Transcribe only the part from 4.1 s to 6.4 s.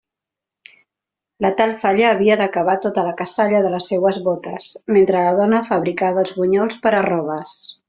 bótes, mentre la dona fabricava els